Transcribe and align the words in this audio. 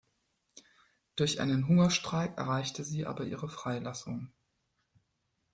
Durch 1.15 1.39
einen 1.39 1.67
Hungerstreik 1.67 2.35
erreichte 2.35 2.83
sie 2.83 3.05
aber 3.05 3.23
ihre 3.23 3.47
Freilassung. 3.47 4.31